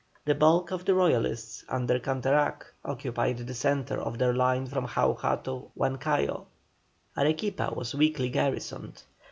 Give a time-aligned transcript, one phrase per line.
[0.25, 5.43] The bulk of the Royalists, under Canterac, occupied the Centre of their line from Jauja
[5.43, 6.47] to Huancayo.
[7.15, 9.03] Arequipa was weakly garrisoned.